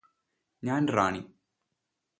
[0.63, 1.21] ഞാന് റാണി